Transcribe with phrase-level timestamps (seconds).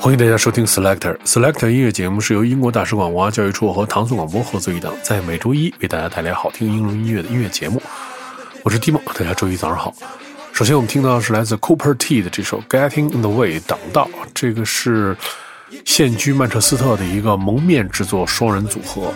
[0.00, 7.82] 欢迎大家收听 Selector Selector 音乐节目，是由英国大使馆文化教育处和唐宋广播合作一档，在每周一为大家带来好听英伦音乐的音乐节目。
[8.62, 9.92] 我是 Timo，大家周一早上好。
[10.52, 15.16] 首先我们听到的是来自 Cooper T 的这首 Getting in the Way 挡道，这个是
[15.84, 19.12] 现居曼彻斯特的一个蒙面制作双人组合，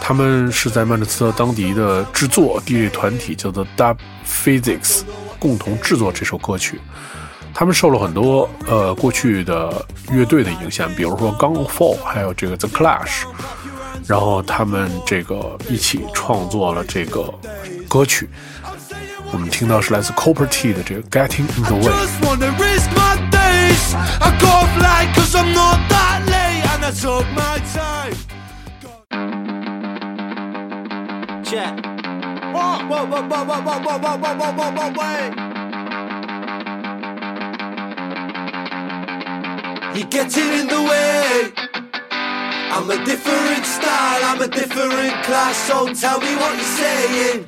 [0.00, 5.02] 他们是在曼彻斯特当地的制作 DJ 团体叫做 Dub Physics
[5.38, 6.80] 共同制作这首歌曲。
[7.54, 13.24] 他们受了很多呃过去的乐队的影响，比如说 Gang of Four，还有这个 The Clash，
[14.06, 17.34] 然后他们这个一起创作了这个
[17.88, 18.28] 歌曲。
[19.32, 21.82] 我们听到是来自 Copper T 的这个 Getting in the Way。
[21.82, 23.94] just wanna risk my days.
[24.20, 28.14] I go fly cause I'm not that late and I took my time.
[31.42, 31.97] Check.
[34.98, 35.32] Wait.
[39.94, 41.52] You're getting in the way.
[42.70, 47.46] I'm a different style, I'm a different class, so tell me what you're saying.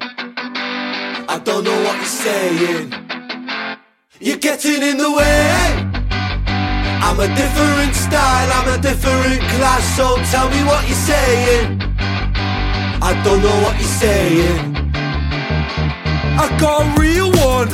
[1.29, 2.93] I don't know what you're saying.
[4.21, 5.91] You're getting in the way.
[7.07, 11.81] I'm a different style, I'm a different class, so tell me what you're saying.
[13.03, 14.80] I don't know what you're saying.
[16.43, 17.69] I got a real one.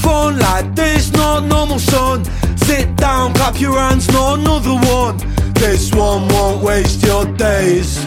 [0.00, 2.24] Phone like this, not normal, son.
[2.56, 5.18] Sit down, clap your hands, not another one.
[5.52, 7.98] This one won't waste your days.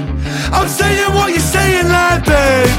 [0.52, 2.74] I'm saying what you're saying, like, babe.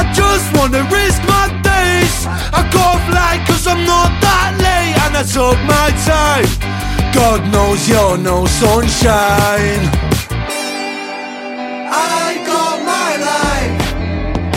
[0.00, 2.16] I just wanna risk my days.
[2.58, 6.50] I go fly cause I'm not that late and I took my time.
[7.14, 10.05] God knows you're no sunshine.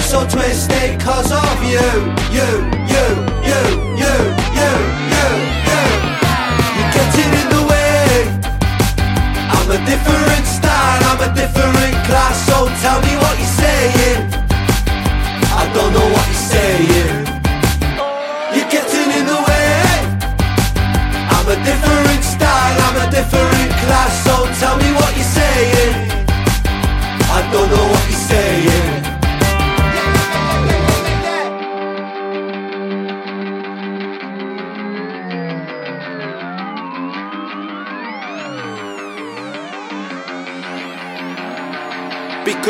[0.10, 1.86] So twisted cause of you,
[2.34, 2.50] you,
[2.90, 3.06] you,
[3.46, 3.62] you,
[4.02, 4.14] you,
[4.58, 4.72] you,
[5.14, 5.28] you,
[5.70, 5.86] you.
[6.76, 8.26] You're getting in the way.
[9.54, 10.49] I'm a different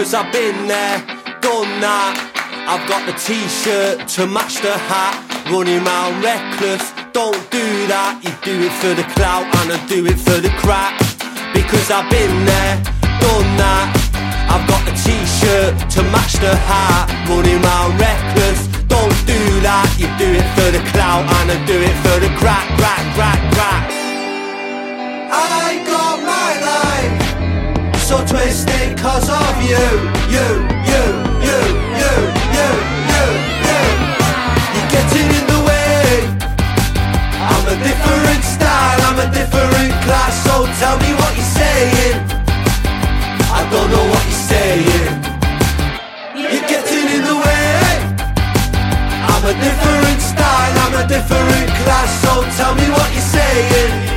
[0.10, 0.98] Because I've been there,
[1.38, 2.18] done that.
[2.66, 5.22] I've got the t-shirt to match the hat.
[5.54, 6.82] Running round reckless,
[7.14, 7.62] don't do
[7.94, 8.18] that.
[8.26, 10.98] You do it for the clout and I do it for the crack.
[11.54, 12.82] Because I've been there,
[13.22, 13.94] done that.
[14.50, 17.06] I've got the t-shirt to match the hat.
[17.30, 19.94] Running round reckless, don't do that.
[20.02, 23.38] You do it for the clout and I do it for the crack, crack, crack,
[23.54, 23.99] crack.
[28.10, 29.86] So twisted cause of you,
[30.34, 30.48] you,
[30.90, 31.04] you,
[31.46, 31.58] you,
[32.02, 32.10] you,
[32.58, 32.68] you,
[33.14, 33.24] you,
[33.62, 33.84] you.
[34.74, 36.26] You're getting in the way.
[37.54, 42.18] I'm a different style, I'm a different class, so tell me what you're saying.
[43.54, 45.14] I don't know what you're saying.
[46.34, 47.94] You're getting in the way.
[49.30, 54.09] I'm a different style, I'm a different class, so tell me what you're saying.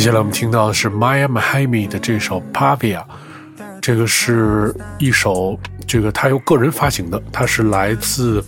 [0.00, 3.04] 接下来我们听到的是 Maya Mahimi 的这首 Pavia，
[3.82, 8.42] 这个是一首这个他由个人发行的，他是来自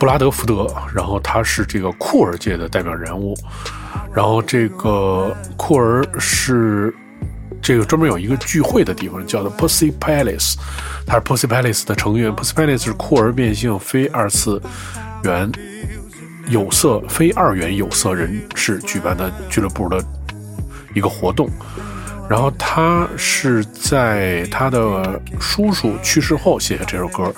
[0.00, 3.36] 布拉德福德，然后他是这个库尔界的代表人物，
[4.14, 6.94] 然后这个库尔是
[7.60, 10.54] 这个专门有一个聚会的地方，叫做 Pussy Palace，
[11.06, 12.34] 他是 Pussy Palace 的成员。
[12.34, 14.58] Pussy Palace 是酷儿变性非二次
[15.24, 15.52] 元
[16.48, 20.02] 有色非二元有色人士举办的俱乐部的
[20.98, 21.48] 一个活动。
[22.28, 27.32] 然后他是在他的叔叔去世后写下这首歌。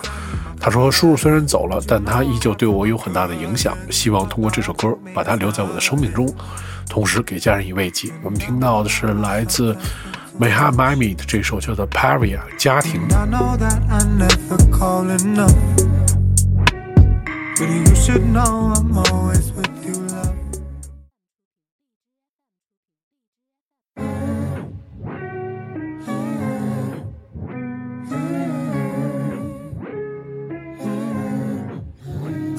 [0.63, 3.75] 他说：“叔叔虽然走了，但他依旧对我有很大的影响。
[3.89, 6.29] 希望通过这首歌把他留在我的生命中，
[6.87, 9.75] 同时给家人以慰藉。”我们听到的是来自
[10.39, 13.01] Meha m a m i 的这首叫做《Paria》家庭。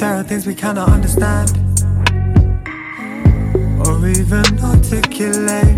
[0.01, 1.51] There are things we cannot understand
[3.85, 5.77] or even articulate.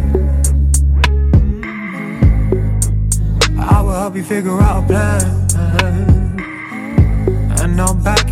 [3.60, 5.26] I will help you figure out a plan,
[7.60, 8.23] and I'll back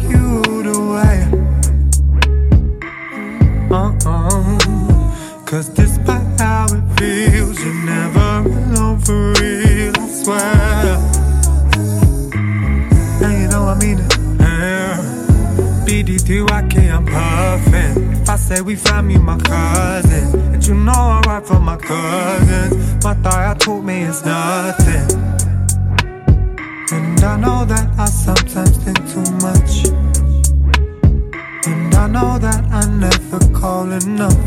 [18.51, 20.53] say we family, my cousin.
[20.53, 23.03] And you know I ride for my cousins.
[23.03, 25.07] My thought taught me it's nothing.
[26.95, 29.73] And I know that I sometimes think too much.
[31.69, 34.40] And I know that I never call enough.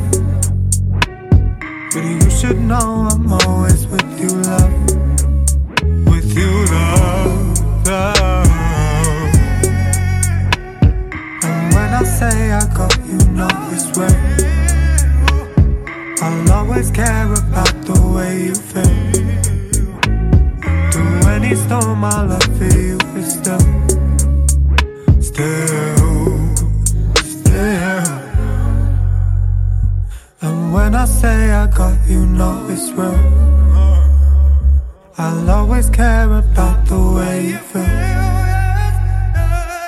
[35.17, 37.85] I'll always care about the way you feel.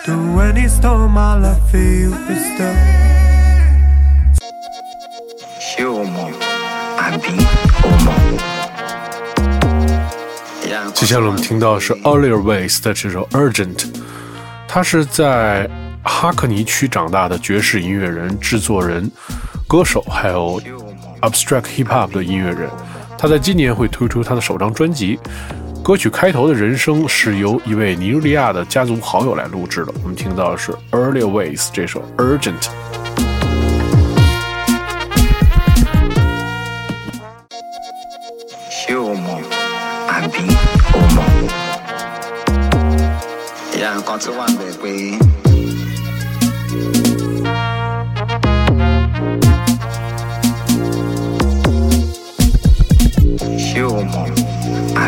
[0.04, 2.76] Through any storm, I love for you is still.
[5.58, 6.30] ṣé o mọ̀
[6.96, 7.34] àbí
[7.82, 8.14] o mọ̀？
[10.94, 13.84] 接下来我们听到的是 Oliver Ways 的这首 Urgent，
[14.68, 15.68] 他是在
[16.04, 19.10] 哈克尼区长大的爵士音乐人、制作人、
[19.66, 20.60] 歌手，还有
[21.22, 22.70] Abstract Hip Hop 的音乐人。
[23.26, 25.18] 他在今年会推出他的首张专辑。
[25.82, 29.92] 歌曲开头的人声是由一位尼日利亚的家族好友来录制的。
[30.00, 32.70] 我们听到的是 Early Ways 这首 Urgent。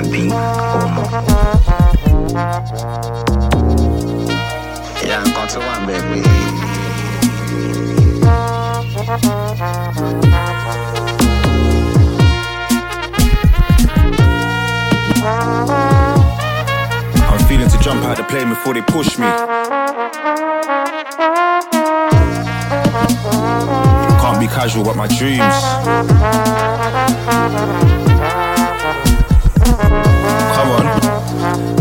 [0.09, 1.07] Àbí o mọ̀?
[5.05, 5.19] ìyá
[5.53, 5.89] tó wà ń.
[17.31, 19.27] I'm feeling to jump out the plane before they push me.
[24.21, 25.57] Can't be casual about my dreams.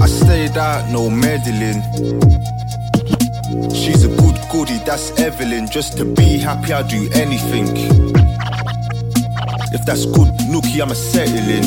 [0.07, 1.81] Stayed out, no meddling.
[3.73, 5.69] She's a good goody, that's Evelyn.
[5.69, 7.67] Just to be happy, I'll do anything.
[9.73, 11.63] If that's good, nookie, I'ma settle in.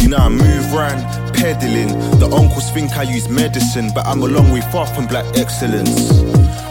[0.00, 1.02] You know I move round,
[1.34, 1.88] peddling.
[2.20, 6.12] The uncles think I use medicine, but I'm a long way far from black excellence.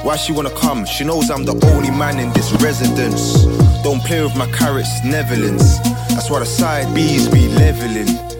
[0.04, 0.86] Why she wanna come?
[0.86, 3.44] She knows I'm the only man in this residence.
[3.84, 5.80] Don't play with my carrots, Netherlands.
[6.10, 8.35] That's why the side B's be leveling.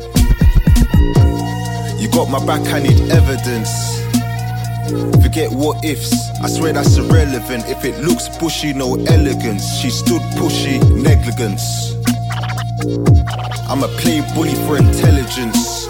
[2.16, 4.00] Got my back, I need evidence.
[5.22, 7.66] Forget what ifs, I swear that's irrelevant.
[7.68, 9.80] If it looks bushy, no elegance.
[9.82, 11.92] She stood pushy, negligence.
[13.68, 15.90] I'ma play bully for intelligence.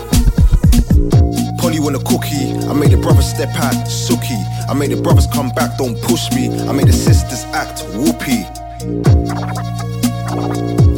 [1.60, 2.58] Polly want a cookie.
[2.70, 4.44] I made the brothers step out, sookie.
[4.68, 6.50] I made the brothers come back, don't push me.
[6.68, 8.46] I made the sisters act whoopee.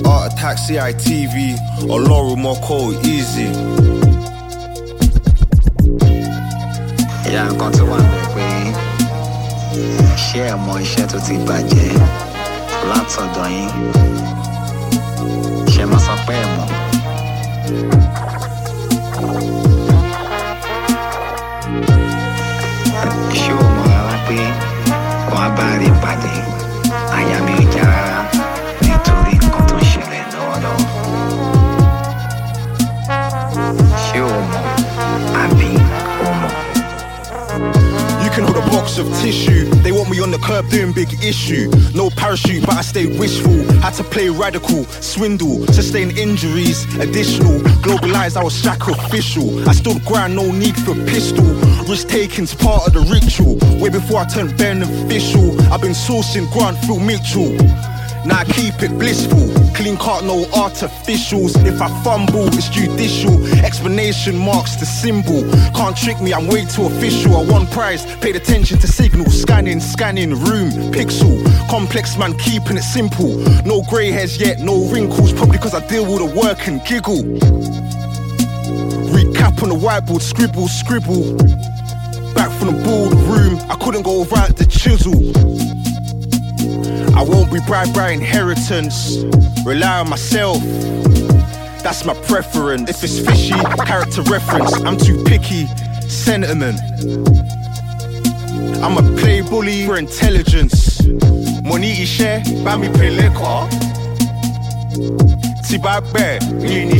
[0.07, 3.86] Art Attack CITV or Laurel Moko easy.
[7.29, 8.45] ìyá nǹkan tó wà bẹ́ẹ̀ pé
[10.25, 11.89] ṣé ẹ mọ iṣẹ́ tó ti bàjẹ́
[12.89, 13.71] látọ̀dọ̀ yín
[15.73, 16.67] ṣe máa sọ pé ẹ mọ̀.
[23.39, 24.37] ṣé o mọ̀ rárá pé
[25.31, 26.33] wọ́n á bá rí pàdé.
[38.99, 39.65] Of tissue.
[39.83, 41.69] They want me on the curb doing big issue.
[41.93, 43.53] No parachute, but I stay wishful.
[43.81, 47.59] Had to play radical, swindle, sustain injuries, additional.
[47.85, 49.67] Globalized, I was sacrificial.
[49.67, 51.45] I stood ground, no need for pistol.
[51.87, 53.57] Risk taking's part of the ritual.
[53.81, 55.59] Way before I turned beneficial.
[55.71, 57.55] I've been sourcing grant through Mitchell.
[58.27, 61.55] Now I keep it blissful, clean cut, no artificials.
[61.65, 63.47] If I fumble, it's judicial.
[63.63, 65.49] Explanation marks the symbol.
[65.73, 67.37] Can't trick me, I'm way too official.
[67.37, 69.27] I won prize, paid attention to signal.
[69.27, 71.39] Scanning, scanning, room, pixel.
[71.69, 73.37] Complex man, keeping it simple.
[73.63, 75.31] No grey hairs yet, no wrinkles.
[75.31, 77.23] Probably cause I deal with the work and giggle.
[79.15, 81.37] Recap on the whiteboard, scribble, scribble.
[82.33, 85.76] Back from the boardroom, I couldn't go right the chisel.
[87.17, 89.23] I won't be bribed by inheritance.
[89.65, 90.61] Rely on myself.
[91.81, 92.87] That's my preference.
[92.91, 93.55] If it's fishy,
[93.85, 94.71] character reference.
[94.85, 95.65] I'm too picky.
[96.07, 96.79] Sentiment.
[98.83, 101.03] I'm a play bully for intelligence.
[101.63, 103.67] Money share, buy me pay liquor.
[105.67, 106.97] Tí bá gbẹ̀, mi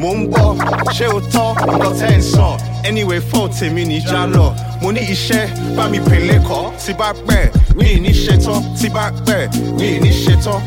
[0.00, 0.48] mò ń gbọ́,
[0.96, 2.46] ṣé o tọ́, nǹkan tẹ́ ń sọ.
[2.88, 4.46] Anyway, fault tèmi ní já lọ.
[4.82, 5.44] Mo ní iṣẹ́,
[5.76, 6.72] bá mi pè lẹ́kọ̀ọ́.
[6.82, 7.44] Tí bá gbẹ̀,
[7.76, 8.60] mi ò ní ṣetán.
[8.78, 9.42] Tí bá gbẹ̀,
[9.78, 10.60] mi ò ní ṣetán.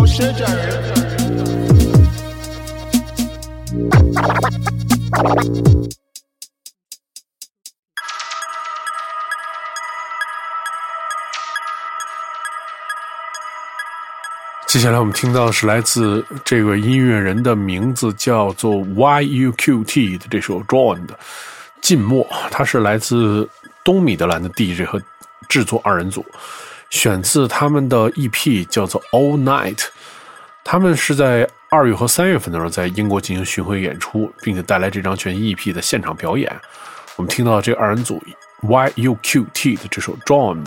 [0.00, 0.66] Ó ṣe jàre.
[14.68, 21.18] 接下来我们听到的是来自这个音乐人的名字叫做 YUQT 的这首《Drawn》的
[21.80, 23.48] 静默，他是来自
[23.82, 25.00] 东米德兰的 DJ 和
[25.48, 26.22] 制作二人组，
[26.90, 29.76] 选自他们的 EP 叫做《All Night》。
[30.62, 36.54] 他们是在二月和三月份的时候在英国进行巡回演出，并且带来这张全新 EP 的现场表演。
[37.16, 38.22] 我们听到这二人组
[38.60, 40.62] YUQT 的这首《Drawn》。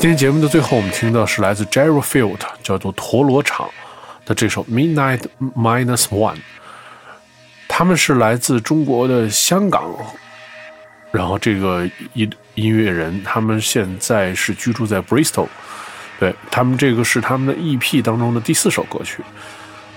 [0.00, 3.68] 今天节目的最后，我们听到是来自 Jerry Field，叫做陀螺场
[4.24, 5.20] 的这首 Midnight
[5.54, 6.38] Minus One。
[7.68, 9.94] 他们是来自中国的香港，
[11.12, 15.48] 然后这个音音乐人，他们现在是居住在 Bristol。
[16.18, 19.22] 对他们，这个是他们的 EP 当中的第四首歌曲。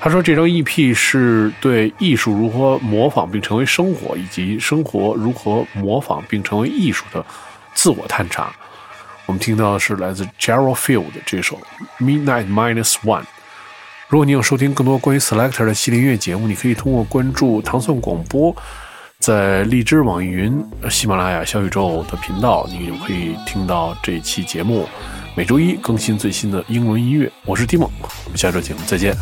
[0.01, 7.25] 他说，这张 EP 是对艺术如何模仿并成为生活，以及生活如何模仿并成为艺术的
[7.73, 8.53] 自我探查。
[9.33, 11.59] 我们听到的是来自 Gerald Field 这首
[11.99, 13.23] Midnight Minus One。
[14.07, 18.55] 如果你有收听更多关于 Selector 的系列音乐节目，你可以通过关注糖蒜广播，
[19.17, 24.87] 在荔枝、网易云、喜马拉雅、小宇宙的频道，你就可以听到这期节目。
[25.33, 27.31] 每周一更新最新的英文音乐。
[27.43, 27.89] 我是 Tim，
[28.25, 29.15] 我们下周节目再见。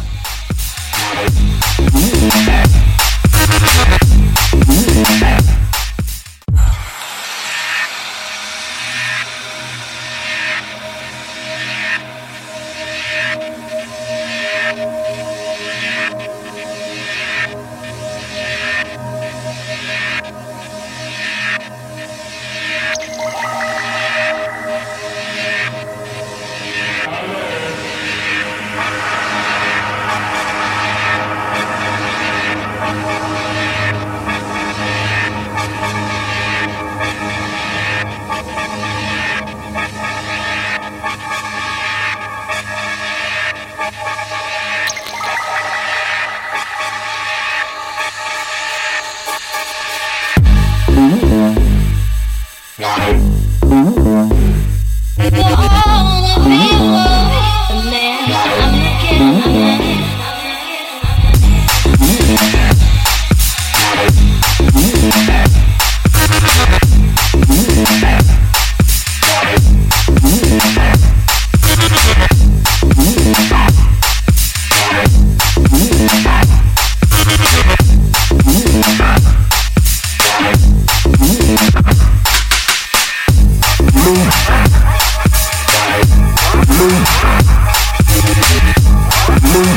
[89.61, 89.67] Move.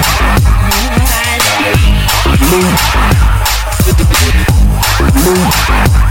[2.41, 2.95] Move.
[5.27, 6.04] Move.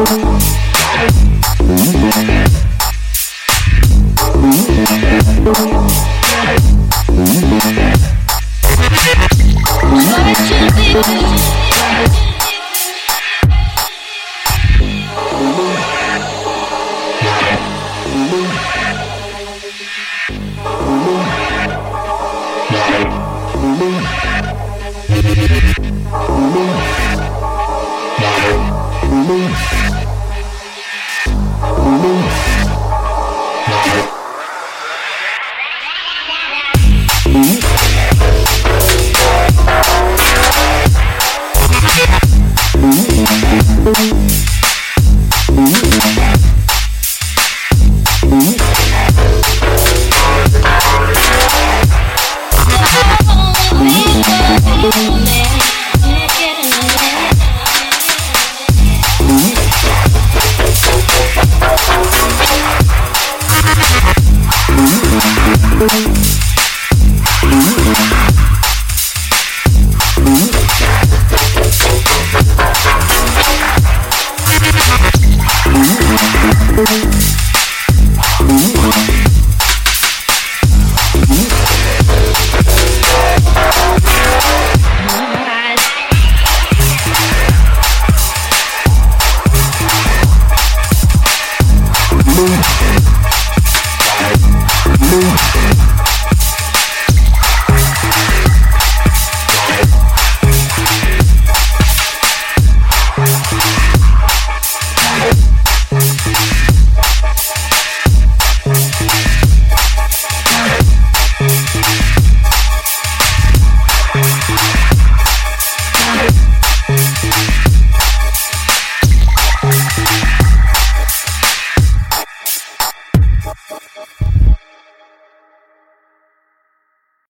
[0.00, 0.39] Mm-hmm.